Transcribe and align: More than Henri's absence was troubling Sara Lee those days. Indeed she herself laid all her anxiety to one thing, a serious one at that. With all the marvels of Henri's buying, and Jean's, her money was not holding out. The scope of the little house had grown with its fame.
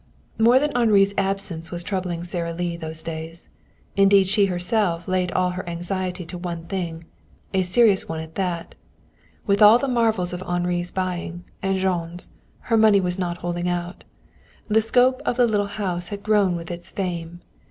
More 0.39 0.57
than 0.57 0.75
Henri's 0.75 1.13
absence 1.15 1.69
was 1.69 1.83
troubling 1.83 2.23
Sara 2.23 2.53
Lee 2.55 2.75
those 2.75 3.03
days. 3.03 3.49
Indeed 3.95 4.25
she 4.25 4.47
herself 4.47 5.07
laid 5.07 5.31
all 5.33 5.51
her 5.51 5.69
anxiety 5.69 6.25
to 6.25 6.39
one 6.39 6.65
thing, 6.65 7.05
a 7.53 7.61
serious 7.61 8.09
one 8.09 8.19
at 8.19 8.33
that. 8.33 8.73
With 9.45 9.61
all 9.61 9.77
the 9.77 9.87
marvels 9.87 10.33
of 10.33 10.41
Henri's 10.41 10.89
buying, 10.89 11.43
and 11.61 11.77
Jean's, 11.77 12.29
her 12.61 12.77
money 12.77 12.99
was 12.99 13.19
not 13.19 13.37
holding 13.45 13.69
out. 13.69 14.03
The 14.67 14.81
scope 14.81 15.21
of 15.23 15.37
the 15.37 15.45
little 15.45 15.67
house 15.67 16.07
had 16.07 16.23
grown 16.23 16.55
with 16.55 16.71
its 16.71 16.89
fame. 16.89 17.41